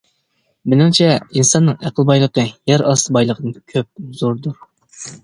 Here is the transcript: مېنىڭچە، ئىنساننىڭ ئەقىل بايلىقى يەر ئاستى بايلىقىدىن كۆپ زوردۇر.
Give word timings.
مېنىڭچە، 0.71 1.09
ئىنساننىڭ 1.41 1.77
ئەقىل 1.89 2.07
بايلىقى 2.11 2.45
يەر 2.71 2.85
ئاستى 2.87 3.13
بايلىقىدىن 3.19 3.55
كۆپ 3.75 4.17
زوردۇر. 4.23 4.59